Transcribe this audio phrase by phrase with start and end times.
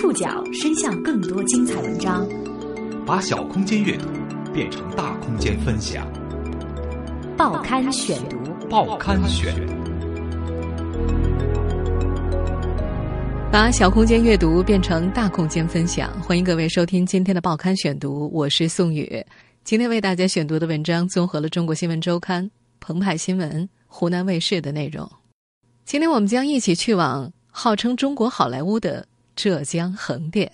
[0.00, 2.24] 触角伸向更多精彩文章，
[3.04, 4.06] 把小空间阅读
[4.54, 6.08] 变成大空间分享。
[7.36, 8.38] 报刊选读，
[8.70, 9.52] 报刊选，
[13.50, 16.12] 把小空间阅读变成大空间分享。
[16.22, 19.20] 欢迎各位收听今天的报刊选读，我是宋宇。
[19.64, 22.44] 今天为大家选读的文章综合了《中国新闻周刊》、
[22.78, 25.10] 澎湃新闻、湖南卫视的内容。
[25.84, 29.04] 今天我们将一起去往号称中国好莱坞的
[29.38, 30.50] 浙江横店。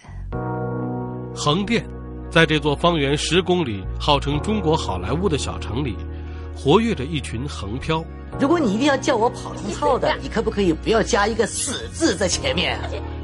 [1.35, 1.83] 横店，
[2.31, 5.97] 在这座方圆十公里、号称中国好莱坞的小城里，
[6.55, 8.05] 活跃着一群横漂。
[8.39, 12.79] 如果你一定要叫我跑龙套的，你可不可以不要加一个“死”字在前面？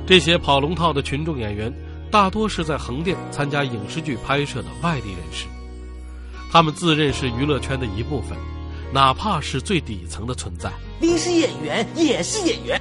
[0.06, 1.70] 这些跑龙套的群众演员，
[2.10, 5.44] 大多是在横店参加影视剧拍摄的外地人士。
[6.50, 8.30] 他们自认是娱乐圈的一部分，
[8.94, 10.72] 哪怕是最底层的存在。
[10.98, 12.80] 你是演员，也是演员。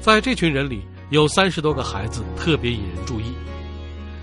[0.00, 3.34] 在这群人里，有三十多个孩子特别引人注意。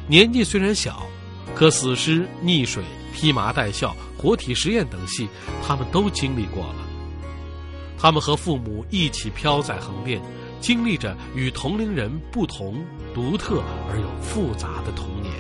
[0.08, 1.06] 年纪虽然小，
[1.54, 2.84] 可死尸、溺水、
[3.14, 5.30] 披麻戴孝、活体实验等戏，
[5.62, 6.76] 他们都经历过了。
[7.96, 10.20] 他们和父母一起飘在横店，
[10.60, 12.84] 经历着与同龄人不同、
[13.14, 15.32] 独特而又复杂的童年。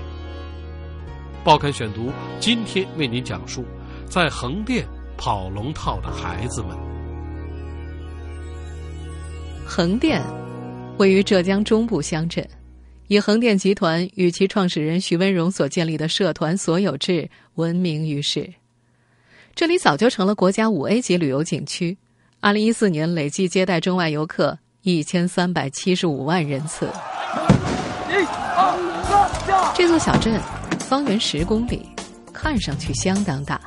[1.43, 3.65] 报刊选读，今天为您讲述
[4.07, 4.87] 在横店
[5.17, 6.77] 跑龙套的孩子们。
[9.65, 10.23] 横店
[10.99, 12.45] 位于浙江中部乡镇，
[13.07, 18.53] 以横店集团与其创始人徐文荣所建立的社团所有制闻名于世。
[19.55, 21.97] 这里早就成了国家五 A 级旅游景区，
[22.41, 26.89] 二零一四年累计接待中外游客一千三百七十五万人次。
[29.73, 30.39] 这座小镇。
[30.79, 31.87] 方圆十公里，
[32.33, 33.61] 看上去相当大。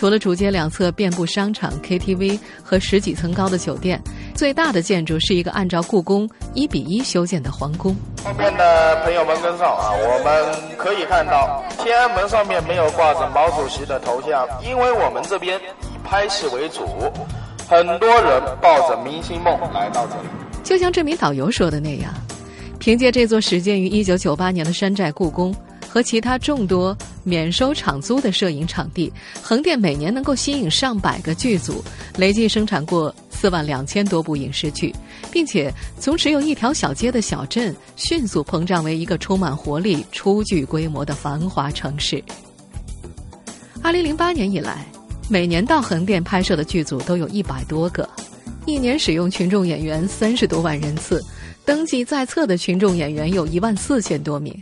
[0.00, 4.00] 除了主街两侧遍布商场、KTV 和十几层高的酒店，
[4.34, 7.94] 最大的建筑是一个按照故宫一比一修建的皇宫。
[8.24, 9.90] 后面的朋友们跟上啊！
[9.92, 16.86] 我们可以看到，天安门上面没有挂着毛主席的头像，因为我们这边以拍戏为主，
[17.68, 20.28] 很多人抱着明星梦来到这里。
[20.64, 22.10] 就像这名导游说的那样，
[22.78, 25.54] 凭借这座始建于一九九八年的山寨故宫。
[25.92, 29.12] 和其他众多免收场租的摄影场地，
[29.42, 31.82] 横店每年能够吸引上百个剧组，
[32.16, 34.94] 累计生产过四万两千多部影视剧，
[35.32, 42.22] 并且从只有一条小街的小镇迅速膨胀为一个充满活力、初具规模的繁华城市。
[43.82, 44.86] 二零零八年以来，
[45.28, 48.08] 每年到横店拍摄的剧组都有一百多个，
[48.64, 51.20] 一年使用群众演员三十多万人次，
[51.64, 54.54] 登记在册的群众演员有一万四千多名。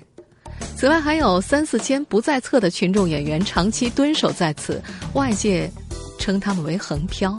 [0.76, 4.80] 此外，还有三四千不在册的群众演员长期蹲守在此，
[5.14, 5.70] 外界
[6.18, 7.36] 称他们为“横漂”。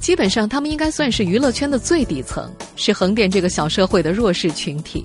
[0.00, 5.04] 基本上，他们应该算是娱乐圈的最底层，是横店这个小社会的弱势群体。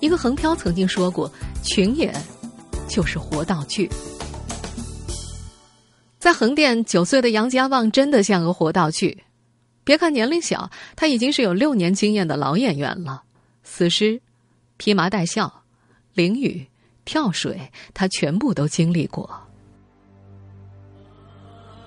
[0.00, 1.30] 一个横漂曾经说过
[1.64, 2.14] ：“群演
[2.88, 3.90] 就是活道具。”
[6.20, 9.22] 在横店，九岁的杨家旺真的像个活道具。
[9.84, 13.22] 别看年龄小，他已经是有六年经验的老演员了。
[13.64, 14.20] 死尸、
[14.76, 15.59] 披麻戴孝。
[16.14, 16.66] 淋雨、
[17.04, 17.60] 跳水，
[17.94, 19.30] 他全部都经历过。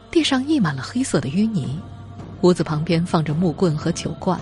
[0.09, 1.79] 地上溢满了黑色的淤泥，
[2.41, 4.39] 屋子旁边放着木棍和酒罐，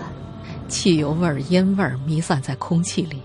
[0.68, 3.20] 汽油味儿、烟味儿弥散在空气里。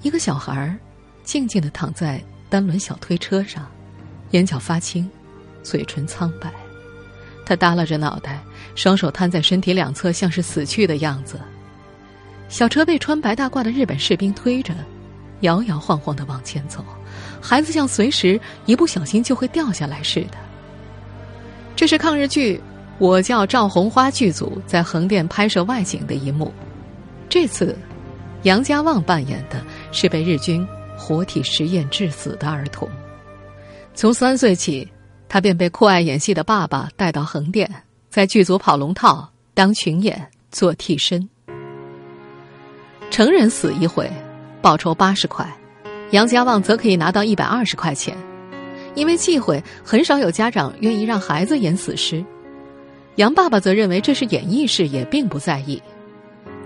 [0.00, 0.76] 一个小孩儿
[1.22, 3.70] 静静的躺在单轮小推车上，
[4.30, 5.08] 眼角发青，
[5.62, 6.52] 嘴唇苍白。
[7.44, 8.42] 他耷拉着脑袋，
[8.74, 11.40] 双手摊在身体两侧，像是死去的样子。
[12.48, 14.74] 小车被穿白大褂的日本士兵推着。
[15.42, 16.84] 摇摇晃晃的往前走，
[17.40, 20.38] 孩子像随时一不小心就会掉下来似的。
[21.76, 22.56] 这是抗日剧
[22.98, 26.52] 《我叫赵红花》剧组在横店拍摄外景的一幕。
[27.28, 27.76] 这次，
[28.42, 30.66] 杨家旺扮演的是被日军
[30.96, 32.88] 活体实验致死的儿童。
[33.94, 34.88] 从三岁起，
[35.28, 37.68] 他便被酷爱演戏的爸爸带到横店，
[38.10, 41.28] 在剧组跑龙套、当群演、做替身。
[43.10, 44.10] 成人死一回。
[44.62, 45.44] 报酬八十块，
[46.12, 48.16] 杨家旺则可以拿到一百二十块钱。
[48.94, 52.24] 因为忌讳，很少有家长愿意让孩子演死尸。
[53.16, 55.82] 杨爸爸则认为这是演艺事业，并不在意。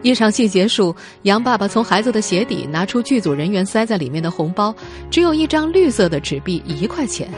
[0.02, 4.74] 一场戏结束，杨爸爸从孩子的鞋底拿出剧组人员塞在里面的红包，
[5.10, 7.28] 只有一张绿色的纸币，一块钱。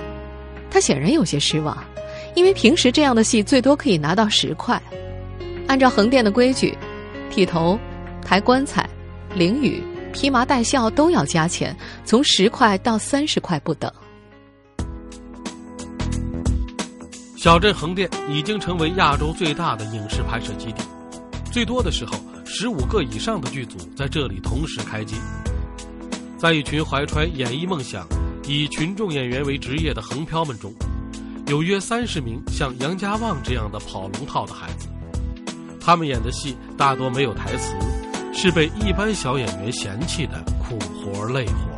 [0.70, 1.78] 他显然有些失望，
[2.34, 4.82] 因为平时这样的戏最多可以拿到十块。
[5.66, 6.76] 按照横店的规矩，
[7.30, 7.78] 剃头、
[8.24, 8.88] 抬棺材、
[9.34, 9.82] 淋雨。
[10.12, 13.92] 披麻戴孝都要加钱，从十块到三十块不等。
[17.36, 20.82] 小镇横店已经成为亚洲最大的影视拍摄基地，
[21.52, 22.14] 最多的时候
[22.44, 25.14] 十五个以上的剧组在这里同时开机。
[26.36, 28.06] 在一群怀揣演艺梦想、
[28.46, 30.72] 以群众演员为职业的横漂们中，
[31.46, 34.88] 有约三十名像杨家旺这样的跑龙套的孩子。
[35.80, 37.72] 他们演的戏大多没有台词，
[38.40, 41.76] 是被一般小演员嫌弃的苦活累活。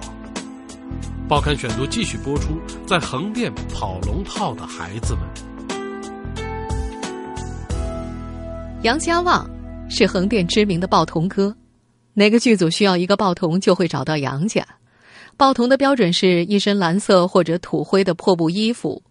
[1.26, 5.22] 报刊选读继续播出，在横店跑龙套的孩子们。
[8.82, 9.48] 杨家旺
[9.88, 11.56] 是横店知名的报童哥，
[12.12, 14.62] 哪个剧组需要一个报童，就会找到杨家。
[15.38, 19.02] 报童的标准是一身蓝色或者土灰的破布衣服，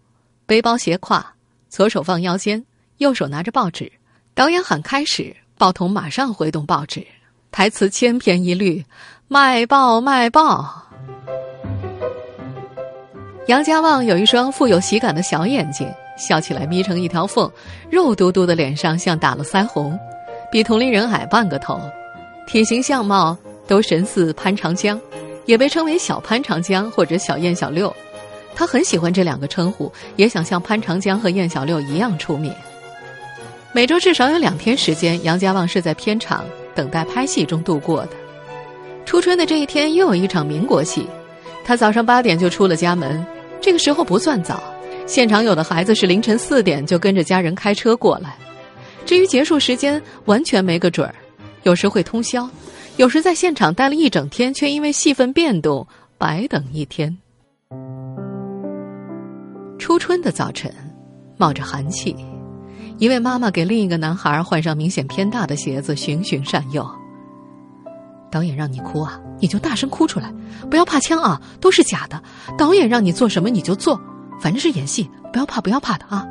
[0.46, 1.20] 背包斜挎，
[1.68, 2.64] 左手放腰间，
[2.98, 3.90] 右手拿着报纸。
[4.34, 7.04] 导演喊开始，报童马上挥动报纸，
[7.50, 8.84] 台词千篇一律
[9.28, 10.86] ：“卖报卖报。”
[13.48, 15.88] 杨家旺有一双富有喜感的小眼睛。
[16.16, 17.50] 笑起来眯成一条缝，
[17.88, 19.98] 肉嘟嘟的脸上像打了腮红，
[20.52, 21.80] 比同龄人矮半个头，
[22.46, 23.34] 体型相貌
[23.66, 25.00] 都神似潘长江，
[25.46, 27.90] 也被称为小潘长江或者小燕小六。
[28.54, 32.54] 他很喜欢这两个称呼，也想像潘长江和燕小六一样出名。
[33.72, 36.44] 每周至少有两天时间，杨家旺是在片场
[36.74, 38.10] 等待拍戏中度过的。
[39.04, 41.06] 初春的这一天，又有一场民国戏，
[41.64, 43.24] 他早上八点就出了家门，
[43.60, 44.62] 这个时候不算早。
[45.06, 48.36] 现场有的孩子是凌晨四点就跟着家人开车过来，
[49.04, 51.14] 至于结束时间完全没个准儿，
[51.64, 52.48] 有时会通宵，
[52.96, 55.84] 有时在现场待了一整天，却因为戏份变动
[56.16, 57.18] 白等一天。
[59.78, 60.72] 初春的早晨，
[61.36, 62.14] 冒着寒气，
[63.00, 66.86] 一位妈妈给另一个男孩换上明显偏大的鞋子，循循善诱。
[68.30, 70.30] 导演让你哭啊，你就大声哭出来，
[70.70, 72.22] 不要怕枪啊，都是假的。
[72.58, 73.98] 导演让你做什么你就做。
[74.38, 76.26] 反正是演戏，不要怕，不要怕的啊！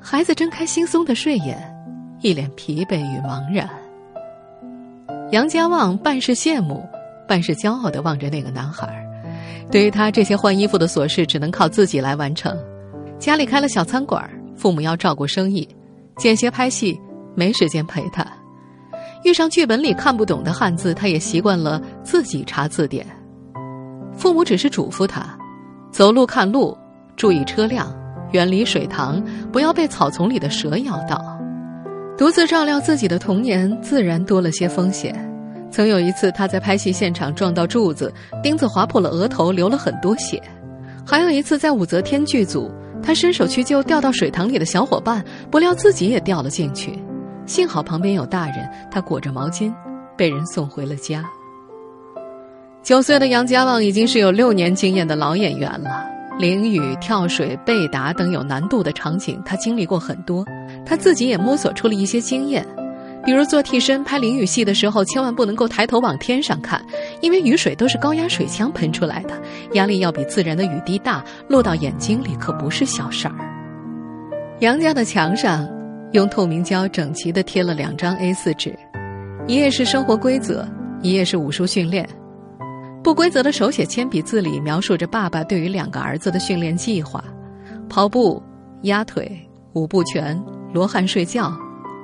[0.00, 1.58] 孩子睁开惺忪的睡眼，
[2.20, 3.68] 一脸疲惫与茫然。
[5.32, 6.88] 杨家旺半是羡慕，
[7.26, 9.04] 半是骄傲的望着那个男孩。
[9.68, 12.56] 对于他这些换衣服的琐事，只能靠自己来完成。
[13.18, 14.28] 家里开了小餐馆，
[14.64, 15.68] 父母要照顾生意，
[16.16, 16.98] 间歇拍戏，
[17.34, 18.26] 没时间陪他。
[19.22, 23.06] 遇上剧本里看不懂的汉字，他也习惯了自己查字典。
[24.16, 25.38] 父母只是嘱咐他。
[25.92, 26.74] 走路看路，
[27.14, 27.94] 注意车辆，
[28.32, 29.22] 远离水塘，
[29.52, 31.22] 不要被草丛里的蛇咬到。
[32.16, 35.14] 独自照料自己的童年，自然多了些风险。
[35.70, 38.10] 曾有一次，他在拍戏现场撞到柱子，
[38.42, 40.42] 钉子划破了额头，流了很多血。
[41.06, 42.72] 还有一次，在武则天剧组，
[43.04, 46.98] 他伸手去救掉到水塘里的小伙伴，不料自己也掉了进去。
[47.44, 49.70] 幸好旁边有大人，他裹着毛巾，
[50.16, 51.22] 被人送回了家。
[52.82, 56.06] 九岁的杨家旺已经是有六年经验的老演员了，
[56.38, 60.44] 淋雨、跳水、被打等有难度的场景，他经历过很多。
[60.86, 62.66] 他自己也摸索出了一些经验，
[63.24, 66.84] 比如做替身拍淋雨戏的时候，千万不能够抬头往天上看，
[67.22, 69.40] 因为雨水都是高压水枪喷出来的，
[69.72, 73.34] 压力要比自然的雨滴大，落到眼睛里可不是小事儿。
[74.60, 75.66] 杨家的墙上
[76.12, 78.78] 用透明胶整齐地贴了两张 A4 纸，
[79.46, 80.68] 一页是生活规则，
[81.02, 82.06] 一页是武术训练。
[83.02, 87.22] 不规则的手写铅笔字里描述着爸爸对于两个儿子的训练计划：
[87.88, 88.42] 跑步、
[88.82, 89.30] 压腿、
[89.74, 90.40] 五步拳、
[90.72, 91.52] 罗汉睡觉、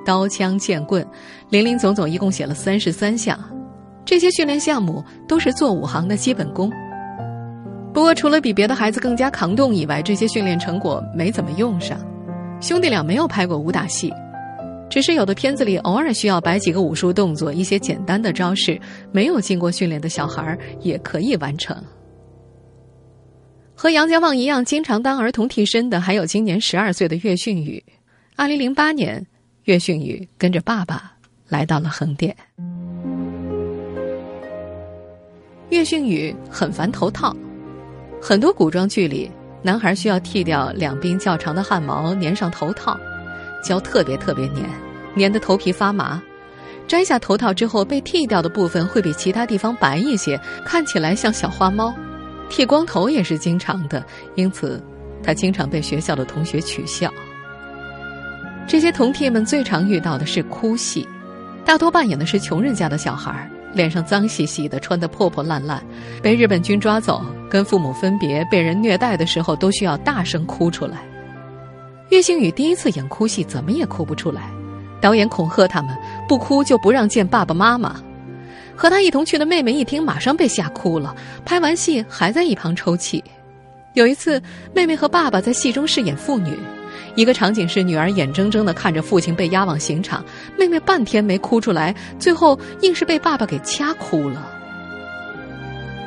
[0.05, 1.05] 刀枪剑棍，
[1.49, 3.37] 林林总总一共写了三十三项。
[4.03, 6.71] 这些训练项目都是做武行的基本功。
[7.93, 11.99] 不过，除了比别的孩子更加抗冻以外，这些训练成果没怎么用上。
[12.59, 14.11] 兄弟俩没有拍过武打戏。
[14.89, 18.77] 只是有的片子里偶尔需要摆几个武术动作，一些简单的招式，
[19.11, 21.75] 没有经过训练的小孩也可以完成。
[23.73, 27.81] 和杨家旺一样，经常当儿童替身的还有今年十二岁的岳训宇。
[28.35, 29.25] 二零零八年，
[29.71, 31.13] 岳训宇跟着爸爸
[31.47, 32.35] 来到了横店。
[35.69, 37.33] 岳训宇很烦头套，
[38.21, 42.99] 很多古装剧里，男孩需要剃掉两鬓较长的汗毛，粘上头套。
[43.63, 44.69] 胶特别特别粘，
[45.15, 46.21] 粘的头皮发麻。
[46.85, 51.95] 摘下头套之后，被剃掉的部分会比其他地方白一些，看起来像小花猫。
[52.49, 54.83] 剃光头也是经常的，因此
[55.23, 57.09] 他经常被学校的同学取笑。
[58.67, 61.07] 这些童替们最常遇到的是哭戏，
[61.65, 65.83] 大多扮演的是穷人家的小孩，脸上脏兮兮的，穿得破破烂烂，
[66.21, 70.99] 被日本军抓走，跟父母分别，被人虐待的时候，都需要大声哭出来。
[72.09, 74.43] 岳星宇第一次演哭戏，怎么也哭不出来。
[75.01, 75.95] 导演恐吓他们，
[76.27, 77.95] 不哭就不让见爸爸妈妈。
[78.75, 81.15] 和他一同去的妹妹一听，马上被吓哭了。
[81.45, 83.23] 拍完戏还在一旁抽泣。
[83.93, 84.41] 有一次，
[84.73, 86.57] 妹妹和爸爸在戏中饰演父女，
[87.15, 90.23] 一个场景是女儿眼睁睁的看着父亲被押往刑场，
[90.57, 94.47] 妹妹半天没哭出来，最后硬是被爸爸给掐哭了。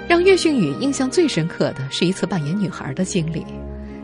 [0.07, 3.45] 让岳训宇印象最深刻的是一次扮演女孩的经历，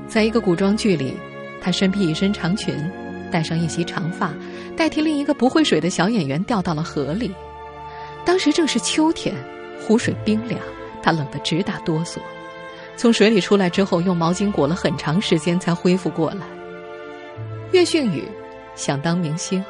[0.08, 1.14] 在一个古装剧里，
[1.60, 2.74] 她身披一身长裙，
[3.30, 4.32] 戴上一袭长发，
[4.76, 7.30] 代替另一个不会水的小演员掉到了河里。
[8.24, 9.34] 当时正是秋天，
[9.86, 10.58] 湖水冰凉，
[11.02, 12.16] 她冷得直打哆嗦。
[12.96, 16.46] 从水里出来之后，用毛巾裹了很长时间才恢复过来。
[17.72, 18.24] 岳训宇
[18.74, 19.64] 想当明星，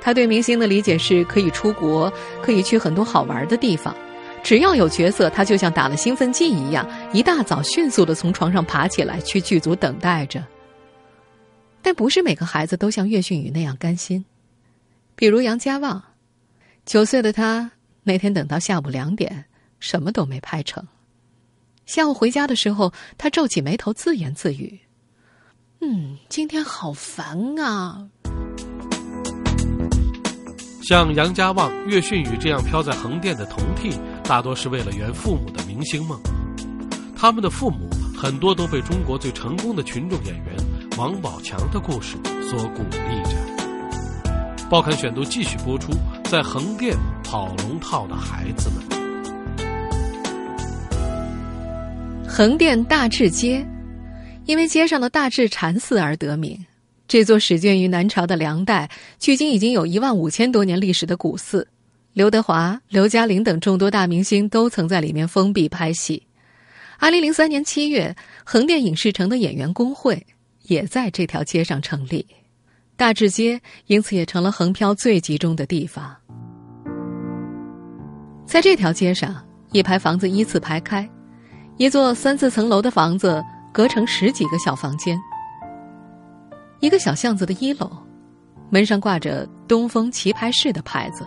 [0.00, 2.12] 他对明星的理解是可以出国，
[2.42, 3.94] 可以去很多好玩的地方，
[4.42, 10.44] 只要有角色，他就像打了兴奋剂一样，一大早迅速的从床上爬起来去剧组等待着。
[11.80, 14.24] 但不是每个孩子都像岳训宇那样甘心，
[15.14, 16.02] 比如杨家旺，
[16.84, 17.70] 九岁的他
[18.02, 19.46] 那天等到下午两点，
[19.80, 20.86] 什么都没拍成。
[21.86, 24.78] 下午回家的时候，他皱起眉头，自言自语
[25.80, 28.06] ：“嗯，今天好烦啊。”
[30.82, 36.18] 像杨家旺、岳训宇这样飘在横店的童替，大多是为了圆父母的明星梦。
[37.14, 40.56] 他们的父母很多都被中国最成功的群众演员
[40.96, 42.16] 王宝强的故事
[42.48, 43.36] 所鼓励着。
[44.70, 45.92] 报刊选读继续播出，
[46.24, 48.82] 在横店跑龙套的孩子们。
[52.26, 53.66] 横店大智街，
[54.48, 56.58] 因为街上的大智禅寺而得名。
[57.06, 58.88] 这座始建于南朝的梁代，
[59.18, 61.68] 距今已经有一万五千多年历史的古寺，
[62.14, 66.22] 刘德华、刘嘉玲等众多大明星都曾在里面封闭拍戏。
[66.98, 70.26] 二零零三年七月，横店影视城的演员工会
[70.62, 72.24] 也在这条街上成立，
[72.96, 76.16] 大智街因此也成了横漂最集中的地方。
[78.46, 81.06] 在这条街上，一排房子依次排开。
[81.76, 83.44] 一座三四层楼的房子
[83.78, 85.16] 隔成十几个小房间。
[86.80, 87.88] 一个小巷子的一楼，
[88.70, 91.24] 门上挂着“东风棋牌室”的牌子，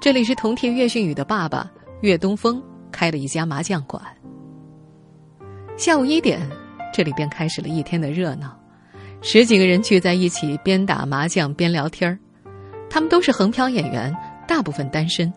[0.00, 1.70] 这里是同替岳训宇的爸爸
[2.00, 4.02] 岳东风开的一家麻将馆。
[5.76, 6.40] 下午一点，
[6.92, 8.58] 这里便开始了一天的热闹，
[9.22, 12.18] 十几个人聚在一起，边打麻将边聊天儿。
[12.90, 14.12] 他们都是横漂演员，
[14.48, 15.32] 大部分单身，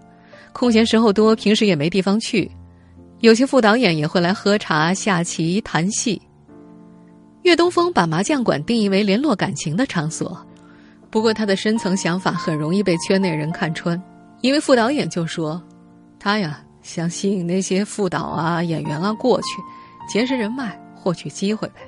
[0.54, 2.50] 空闲时候多，平时也没地方去。
[3.20, 6.20] 有些副导演也会来喝茶、下棋、谈戏。
[7.44, 10.46] 岳东风把麻将馆定义为联络感情的场所，
[11.10, 14.02] 不过他的深层想法很容易被圈内人看穿。
[14.42, 15.62] 一位副导演就说
[16.20, 19.48] ：“他呀，想吸引那些副导啊、演员啊过去，
[20.08, 21.82] 结识人脉，获取机会呗。”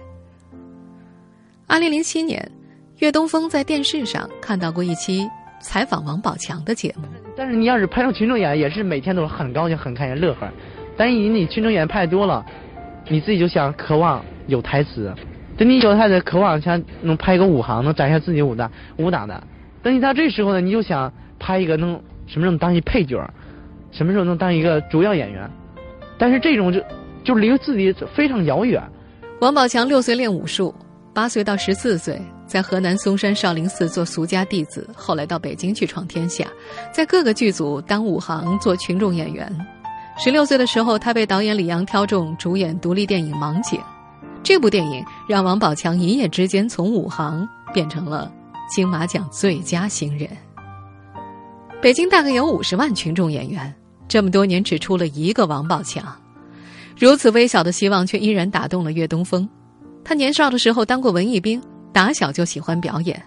[1.68, 2.52] 二零零七年，
[2.98, 5.30] 岳东风在电视上看到过一期
[5.62, 7.08] 采访王宝强的节目。
[7.36, 10.50] 但是你要是拍成群众演员，也是每天都是很高兴、很开心、乐呵。
[10.98, 12.44] 但是你群众演员拍多了，
[13.08, 15.12] 你自己就想渴望有台词，
[15.58, 19.44] 等你有台词，渴望想能拍一个武行，能展现自己武打武打的。
[19.82, 23.30] 等你到这时候呢，你就想拍一个能什么时候能当一配角，
[23.92, 25.50] 什么时候能当一个主要演员。
[26.18, 26.82] 但是这种就
[27.24, 28.82] 就离自己非常遥远。
[29.42, 30.74] 王宝强六岁练武术，
[31.14, 36.48] 八岁到十四岁在河南嵩山少林寺做俗家弟子，后来到北京去闯天下，
[36.92, 39.54] 在各个剧组当武行，做群众演员。
[40.18, 43.80] 十六岁的时候，他被导演李阳挑中主演独立电影《盲井》，
[44.44, 48.32] 这部电影让王宝强一夜之间从武行变成了
[48.70, 50.30] 金马奖最佳新人。
[51.82, 53.74] 北京大概有五十万群众演员，
[54.08, 56.06] 这么多年只出了一个王宝强，
[56.98, 59.48] 如此微小的希望却依然打动了岳东风。
[60.04, 61.62] 他年少的时候当过文艺兵，
[61.94, 63.22] 打小就喜欢表演。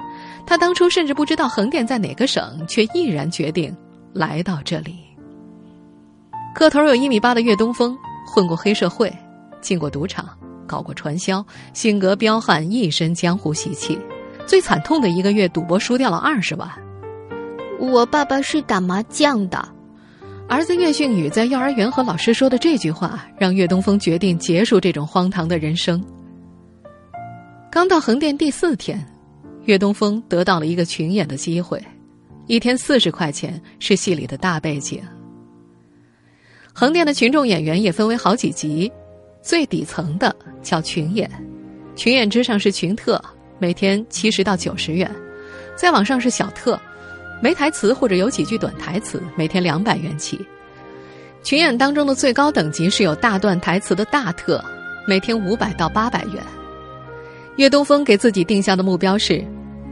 [0.46, 3.74] 他当初甚至不知道横店在哪个省，却毅然决定
[4.12, 4.96] 来到这里。
[6.54, 7.96] 个头有一米八的岳东风，
[8.26, 9.12] 混过黑社会，
[9.60, 10.26] 进过赌场，
[10.66, 13.98] 搞过传销，性格彪悍，一身江湖习气。
[14.44, 16.70] 最惨痛的一个月，赌博输掉了二十万。
[17.78, 19.68] 我爸爸是打麻将的。
[20.48, 26.02] 儿子岳训宇在幼儿园和老师说的这句话，让岳东风决定结束这种荒唐的人生。
[27.70, 29.04] 刚到横店第四天，
[29.64, 31.82] 岳东风得到了一个群演的机会，
[32.46, 35.02] 一天四十块钱是戏里的大背景。
[36.72, 38.92] 横店的群众演员也分为好几级，
[39.46, 41.30] 最底层的叫群演，
[41.94, 43.22] 群演之上是群特，
[43.60, 45.08] 每天七十到九十元；
[45.76, 46.76] 再往上是小特，
[47.40, 50.44] 没台词或者有几句短台词，每天两百元起。
[51.44, 54.60] 群演当中的最高等级是有大段台词的大特，
[55.06, 56.42] 每天五百到八百元。
[57.54, 59.40] 岳东风给自己定下的目标是，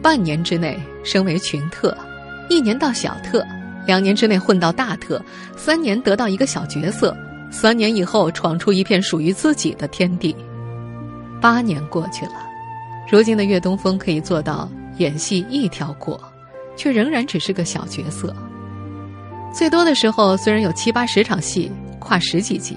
[0.03, 1.97] 半年之内升为群特，
[2.51, 3.47] 一年到小特。
[3.87, 5.25] 两年之内混到大特，
[5.57, 7.17] 三年得到一个小角色，
[7.55, 10.35] 三年以后闯出一片属于自己的天地。
[11.41, 12.33] 八年过去了，
[13.09, 14.69] 如今的岳东风可以做到
[14.99, 16.21] 演戏一条过，
[16.77, 18.35] 却仍然只是个小角色。
[19.53, 21.71] 最多的时候虽然有七八十场戏，
[22.01, 22.77] 跨十几集，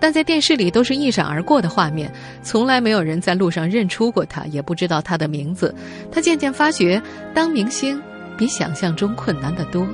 [0.00, 2.10] 但在电视里都是一闪而过的画面，
[2.42, 5.72] 从来没有人在路上认出过他，也不知道他的名字。
[6.10, 7.00] 他渐渐发觉，
[7.34, 8.00] 当明星
[8.38, 9.86] 比想象中困难得多。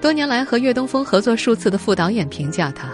[0.00, 2.88] 多年来和岳东风合作数次的副导演评价他，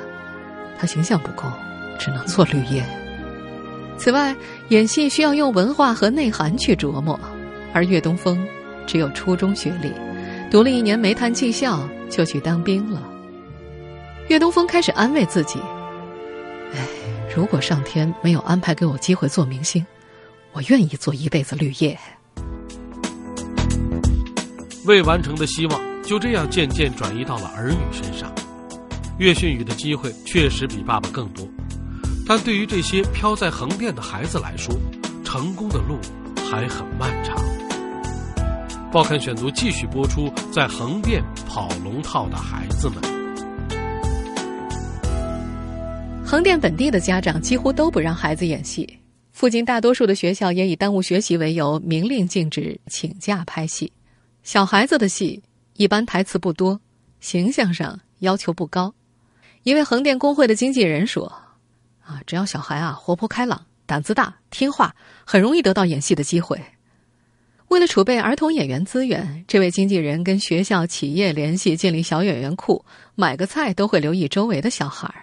[0.79, 1.51] 他形象不够，
[1.99, 2.85] 只能做绿叶。
[3.99, 4.35] 此外，
[4.69, 7.19] 演戏需要用文化和内涵去琢磨，
[7.73, 8.47] 而岳东风
[8.87, 9.93] 只有初中学历，
[10.51, 13.03] 读了一年煤炭技校就去当兵了。
[14.29, 15.59] 岳东风开始安慰自己
[16.77, 16.87] ：“哎，
[17.35, 19.85] 如果上天没有安排给我机会做明星，
[20.53, 21.99] 我愿意做一辈子绿叶。”
[24.87, 28.33] 未完成的希望就这样渐渐转移到了儿女身上。
[29.19, 31.47] 岳训宇的机会确实比爸爸更多。
[32.27, 34.75] 但对于这些飘在横店的孩子来说，
[35.25, 35.99] 成功的路
[36.51, 37.37] 还很漫长。
[38.93, 42.97] 报刊选读继续播出，在横店跑龙套的孩子们。
[46.25, 48.87] 横店本地的家长几乎都不让孩子演戏，
[49.33, 53.93] 附近大多数的学校也以耽误学习为由，明令禁止请假拍戏。
[54.43, 55.43] 小孩子的戏
[55.75, 56.79] 一般台词不多，
[57.21, 58.95] 形象上要求不高。
[59.69, 61.31] 一位横店工会的经纪人说。
[62.01, 64.95] 啊，只要小孩啊活泼开朗、胆子大、听话，
[65.27, 66.59] 很容易得到演戏的机会。
[67.69, 72.83] 为了储备儿童演员资源，这位经纪人跟学校、企业联系，建立小演员库，
[73.15, 75.15] 买个菜都会留意周围的小孩。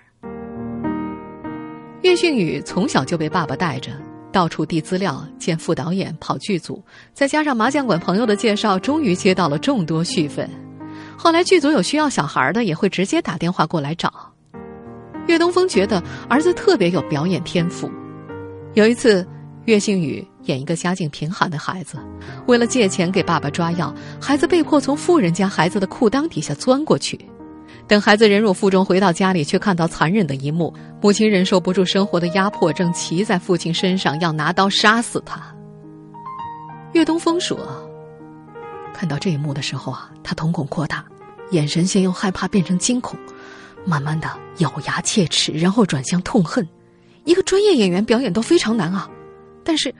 [2.04, 3.94] 岳训宇从小就被爸爸带着
[4.32, 6.86] 到处递资料、见副导演、跑剧组，
[7.16, 10.48] 再加上麻将馆朋友的介绍，终于接到了众多续份。
[11.18, 14.35] 后来剧组有需要小孩的，也会直接打电话过来找。
[15.28, 17.90] 岳东风觉得儿子特别有表演天赋。
[18.74, 19.26] 有一次，
[19.66, 21.98] 岳星宇演一个家境贫寒的孩子，
[22.46, 27.20] 为了借钱给爸爸抓药，孩子被迫从富人家孩子的裤裆底下钻过去。
[27.88, 35.42] 等孩子忍辱负重回到家里，却看到残忍的一幕：母亲忍受不住生活的压迫，正骑在父亲身上要拿刀杀死他。
[36.94, 37.60] 岳东风说
[38.94, 41.06] ：“看到这一幕的时候啊，他瞳孔扩大，
[41.52, 43.20] 眼神先由害怕变成惊恐。”
[43.86, 46.68] 慢慢的咬牙切齿，然后转向痛恨。
[47.24, 49.10] 一个专业演员表演都非常难啊，
[49.64, 49.94] 但是，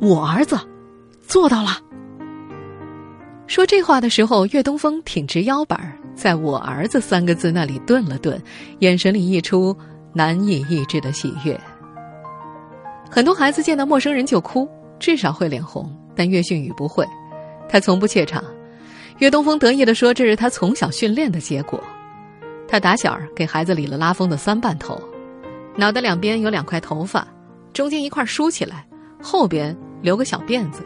[0.00, 0.58] 我儿子
[1.26, 1.78] 做到了。
[3.46, 8.42] 说这话的时候，岳东风挺直腰板，在我儿子三个字那里顿了顿，
[8.80, 9.76] 眼神里溢出
[10.14, 11.58] 难以抑制的喜悦。
[13.10, 14.66] 很多孩子见到陌生人就哭，
[14.98, 17.06] 至少会脸红，但岳训宇不会，
[17.68, 18.42] 他从不怯场。
[19.18, 21.82] 岳东风得意地说：“这是他从小训练的结果。”
[22.72, 24.98] 他打小给孩子理了拉风的三瓣头，
[25.76, 27.28] 脑袋两边有两块头发，
[27.74, 28.86] 中间一块梳起来，
[29.20, 30.82] 后边留个小辫子。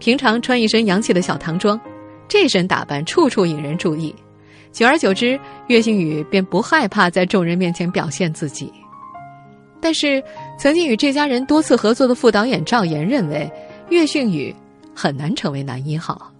[0.00, 1.80] 平常穿一身洋气的小唐装，
[2.26, 4.12] 这身打扮处处引人注意。
[4.72, 5.38] 久而久之，
[5.68, 8.72] 岳星宇便不害怕在众人面前表现自己。
[9.80, 10.20] 但是，
[10.58, 13.48] 曾经与这家人多次合作的副导演赵岩认为，
[13.90, 14.52] 岳训宇
[14.92, 16.32] 很难成为男一号，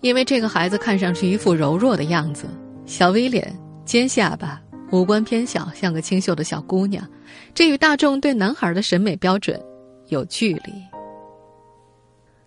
[0.00, 2.46] 因为这个孩子看上去一副柔弱的样子，
[2.86, 3.54] 小 V 脸。
[3.84, 7.06] 尖下巴，五官偏小，像个清秀的小姑娘，
[7.54, 9.60] 这与大众对男孩的审美标准
[10.08, 10.72] 有距离。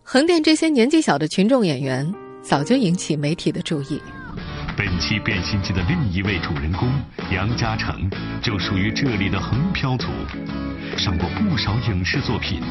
[0.02, 4.02] 横店这些年纪小的群众演员早就引起媒体的注意。
[4.78, 6.90] 本期《变形记》的另一位主人公
[7.32, 8.10] 杨嘉诚
[8.42, 10.08] 就属于这里的横漂族，
[10.98, 12.62] 上过不少影视作品。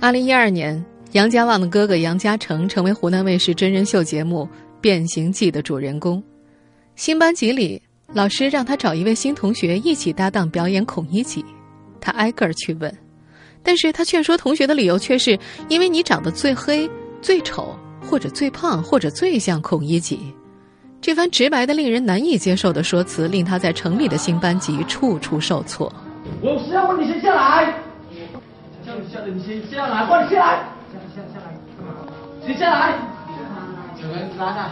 [0.00, 4.48] 二零一二年，杨家旺的哥哥杨嘉诚成为湖南卫视真人秀节目
[4.80, 6.22] 《变形记》的主人公。
[6.98, 7.80] 新班级里，
[8.12, 11.44] 老师让他找一位新同学一起搭档表演孔乙己，
[12.00, 12.92] 他挨个儿去问，
[13.62, 16.90] 但是他劝说同学的理由却是因为你长得最黑、
[17.22, 20.34] 最丑，或者最胖，或者最像孔乙己。
[21.00, 25.92] 这番直白的、令人难以接受的说辞，令他在城里的新班级处处受挫。
[26.42, 27.74] 我是要问你先下来，
[28.84, 30.56] 叫你下来，你先下来，快点下来，
[30.92, 32.98] 下下下来，先下来。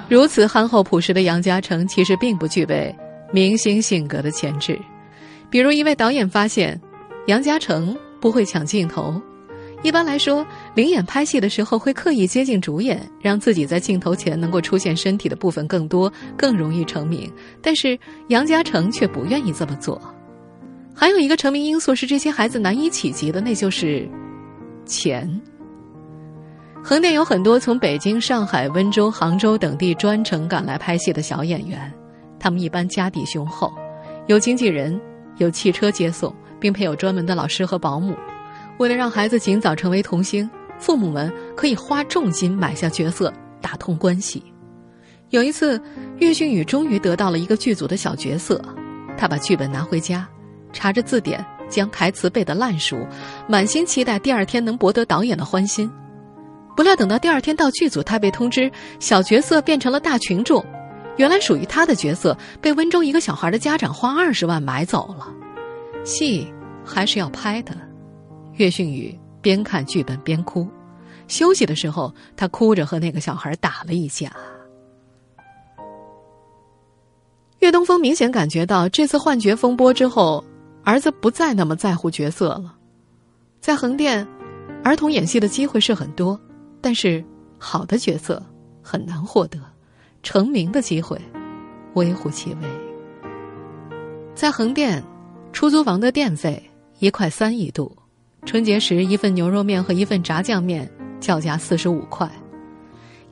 [0.09, 2.95] 如此憨厚朴实的杨嘉诚，其实并不具备
[3.33, 4.79] 明星性格的潜质。
[5.51, 6.81] 比如，一位导演发现
[7.27, 9.21] 杨嘉诚不会抢镜头。
[9.83, 17.31] 一般来说，领演拍戏的时候会刻意接近主演，让自己在镜头前能够出现身体的部分更多，更容易成名。
[17.63, 17.97] 但是
[18.29, 20.01] 杨嘉诚却不愿意这么做。
[20.95, 24.09] 还有一个成名因素是这些孩子难以企及的，那就是
[24.87, 25.29] 钱。
[26.89, 31.93] 横店有很多从北京、上海、温州、杭州等地专程赶来拍戏的小演员，
[32.39, 33.73] 他们一般家底雄厚，
[34.29, 34.97] 有经纪人，
[35.39, 38.15] 有汽车接送，并配有专门的老师和保姆。
[38.79, 44.41] 为了让孩子尽早成为童星，父母们可以花重金买下角色，打通关系。
[45.31, 45.83] 有一次，
[46.19, 48.63] 岳俊宇终于得到了一个剧组的小角色，
[49.19, 50.25] 他把剧本拿回家，
[50.73, 52.97] 查着字典，将台词背得烂熟，
[53.49, 55.91] 满心期待第二天能博得导演的欢心。
[56.77, 60.65] 不料等到第二天到剧组，他被通知小角色变成了大群众，
[61.17, 65.27] 原来属于他的角色被温州一个小孩的家长花二十万买走了。
[66.05, 66.47] 戏
[66.85, 67.75] 还是要拍的，
[68.57, 70.69] 岳迅宇边看剧本边哭，
[71.29, 74.31] 休息的时候他哭着和那个小孩打了一架。
[77.61, 80.45] 岳东风明显感觉到这次幻觉风波之后，
[80.85, 82.77] 儿子不再那么在乎角色了。
[83.61, 84.29] 在横店，
[84.85, 86.39] 儿童演戏的机会是很多，
[86.87, 87.25] 但是
[87.59, 88.41] 好的角色
[88.81, 89.59] 很难获得，
[90.23, 91.21] 成名的机会
[91.95, 92.69] 微乎其微。
[94.37, 95.03] 在横店，
[95.53, 96.63] 出租房的电费
[97.01, 97.91] 一块三一度，
[98.45, 102.31] 春节时一份牛肉面和一份炸酱面叫价四十五块。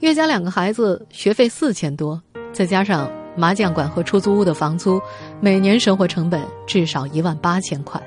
[0.01, 2.21] 岳家两个孩子学费四千多，
[2.53, 3.09] 再加上。
[3.37, 5.01] 麻将馆和出租屋的房租，
[5.41, 8.03] 每年生活成本至少一万八千块。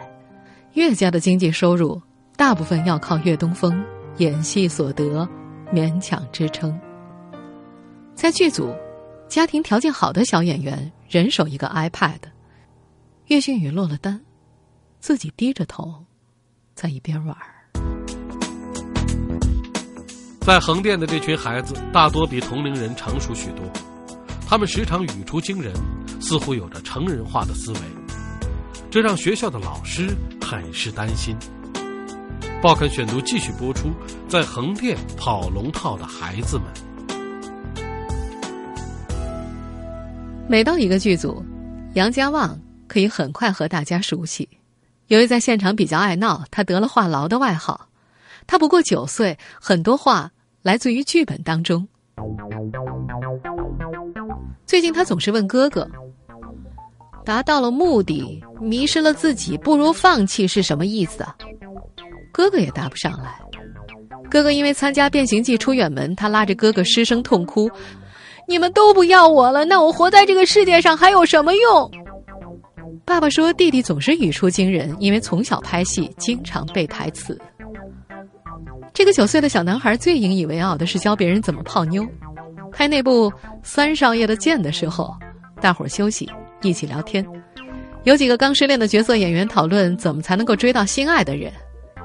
[0.73, 2.01] 岳家的经济收入
[2.35, 3.81] 大部分要靠岳东风
[4.17, 5.27] 演戏所得
[5.73, 6.77] 勉强支撑。
[8.15, 8.73] 在剧组，
[9.27, 12.19] 家庭条件好的小演员人手一个 iPad。
[13.27, 14.19] 岳迅宇落了单，
[14.99, 16.05] 自己低着头，
[16.73, 17.37] 在一边玩。
[20.41, 23.65] 在横店的这群孩子，大多比同龄人成熟许多。
[24.47, 25.73] 他们时常语出惊人，
[26.21, 27.79] 似乎有着成人化的思维，
[28.89, 31.35] 这让学校的老师很是担心。
[32.59, 33.91] 报刊选读继续播出，
[34.27, 36.65] 在横店跑龙套的孩子们。
[40.47, 41.45] 每到一个剧组，
[41.93, 44.49] 杨家旺可以很快和大家熟悉。
[45.05, 47.89] 由于在现场比较爱闹，他得了“话痨”的外号。
[48.47, 50.31] 他不过九岁，很多话
[50.63, 51.87] 来自于剧本当中。
[54.65, 55.87] 最近他总是问哥哥
[57.23, 61.37] ：“达到了目的，迷失了自己，不如放弃是什么意思啊？”
[62.37, 63.33] 哥哥也答不上来。
[64.29, 67.67] 哥哥因为参加变形计出远门，他拉着哥哥失声痛哭
[68.47, 71.91] ：“你们都不要我了，那我活在这个世界上还有什么用？”
[73.03, 77.35] 爸爸说：“弟弟总是语出惊人，因为从小拍戏，经常背台词。”
[78.93, 82.07] 这个九岁的小男孩最引以为傲的是教别人怎么泡妞。
[82.71, 85.11] 拍那部三少爷的剑的时候，
[85.59, 86.29] 大伙儿休息，
[86.61, 87.25] 一起聊天。
[88.03, 91.51] 有几个刚失恋的角色演员讨论怎么才能够追到心爱的人。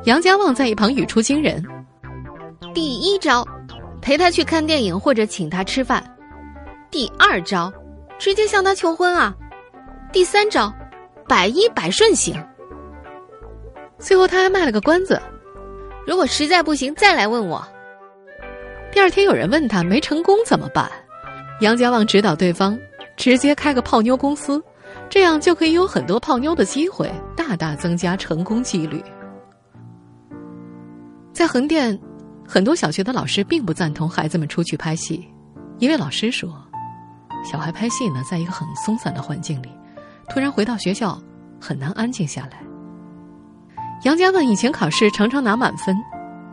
[0.05, 1.65] 杨家旺在一旁语出惊人：
[2.75, 3.47] 第一招，
[4.01, 6.03] 陪他去看电影或者请他吃饭；
[6.91, 7.73] 第二招，
[8.19, 9.33] 直接向他求婚啊；
[10.13, 10.73] 第三招，
[11.29, 12.35] 百依百顺型。
[13.97, 15.23] 最后他还卖了个关子：
[16.05, 17.65] 如果实在不行，再来问我。
[18.91, 20.91] 第二天有人问他没成功怎么办，
[21.61, 22.77] 杨家旺指导对方
[23.17, 24.61] 直接开个泡妞公司，
[25.09, 29.01] 这样就可以有很多泡妞的机会，大大增加成功几率。
[31.43, 31.99] 在横店，
[32.47, 35.29] 很多小学的老师并不赞同孩子们出去拍戏。
[35.81, 36.57] 一位老师说
[37.45, 39.69] ：“小孩拍戏呢，在一个很松散的环境里，
[40.29, 41.21] 突然回到学校
[41.61, 42.63] 很难安静下来。”
[44.05, 45.97] 杨家旺以前考试常常拿满分，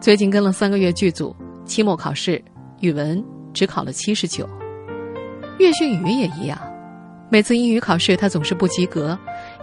[0.01, 1.35] 最近跟了三个月剧组。
[1.65, 2.43] 期末考试，
[2.79, 3.23] 语文
[3.53, 4.49] 只考了七十九。
[5.59, 6.59] 岳迅宇也一样，
[7.29, 9.15] 每次英语考试他总是不及格。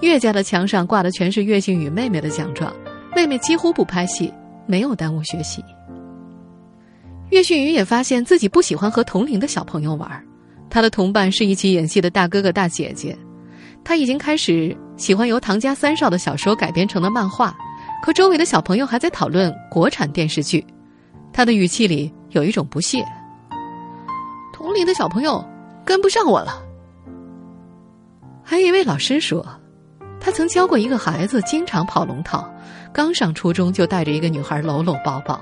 [0.02, 2.72] 岳家的墙上挂的全是岳迅宇妹妹的奖状，
[3.16, 4.32] 妹妹几乎不拍戏，
[4.66, 5.64] 没有耽误学习。
[7.30, 10.24] 岳迅宇也发现自己不喜欢和同龄的小朋友玩，
[10.70, 13.16] 他的同伴是一起演戏的大哥哥大姐姐。
[13.84, 17.56] 他已经开始喜欢由唐家三少的小说改编成的漫画，
[18.02, 20.64] 可周围的小朋友还在讨论国产电视剧。
[21.32, 23.04] 他的语气里有一种不屑。
[24.52, 25.44] 同龄的小朋友
[25.84, 26.62] 跟不上我了。
[28.42, 29.46] 还有一位老师说，
[30.26, 32.52] 他曾教过一个孩子，经常跑龙套，
[32.92, 35.40] 刚上初中就带着一个女孩搂搂抱抱。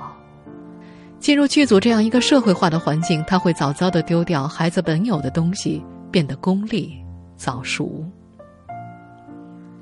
[1.19, 6.93] 进入剧组这样一个社会化的环境，他会早早的丢掉孩子本有的东西，变得功利、
[7.35, 8.05] 早熟。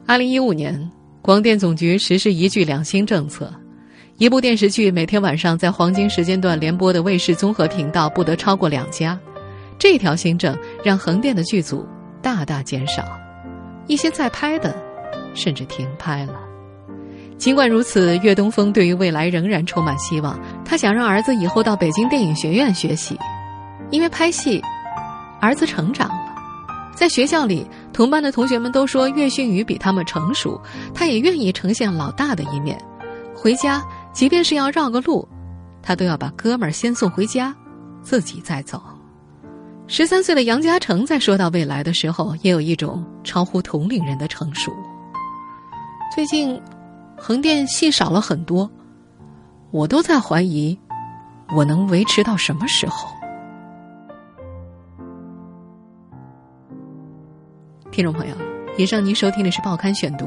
[0.06, 0.88] 二零一五年，
[1.20, 3.52] 广电总局实施一剧两星政策。
[4.18, 9.18] 一部电视剧每天晚上在黄金时间段联播的卫视综合频道不得超过两家，
[9.80, 11.84] 这条新政让横店的剧组
[12.22, 13.02] 大大减少，
[13.88, 14.72] 一些在拍的
[15.34, 16.34] 甚至停拍了。
[17.38, 20.38] 尽管如此，岳东风对于未来仍然充满希望。
[20.64, 23.18] 他想让儿子以后到北京电影学院学习，
[23.90, 24.62] 因为拍戏，
[25.40, 26.22] 儿子成长了。
[26.94, 30.60] 在学校里，同班的同学们都说岳迅宇比他们成熟，
[30.94, 32.78] 他也愿意呈现老大的一面。
[33.34, 35.26] 回家，即便是要绕个路，
[35.82, 37.52] 他都要把哥们儿先送回家，
[38.02, 38.80] 自己再走。
[39.88, 44.70] 十三岁的杨嘉诚在说到未来的时候，也有一种超乎同龄人的成熟。
[46.14, 46.60] 最近，
[47.16, 48.70] 横店戏少了很多，
[49.70, 50.78] 我都在怀疑，
[51.56, 53.08] 我能维持到什么时候？
[57.90, 58.36] 听众朋友，
[58.76, 60.26] 以上您收听的是《报刊选读》，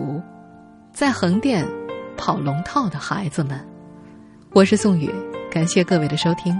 [0.91, 1.63] 在横店
[2.17, 3.63] 跑龙套的孩子们，
[4.53, 5.13] 我是宋宇，
[5.51, 6.59] 感谢各位的收听。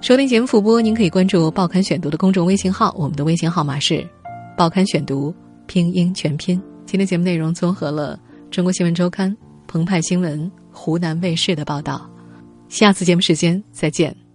[0.00, 3.94] 收听节目复播，您可以关注《报刊选读》的公众微信号，我们的微信号码是
[4.56, 5.30] 《报刊选读》
[5.66, 6.60] 拼音全拼。
[6.84, 8.16] 今天节目内容综合了
[8.50, 9.30] 《中国新闻周刊》、
[9.66, 12.08] 澎湃新闻、湖南卫视的报道。
[12.68, 14.25] 下次节目时间再见。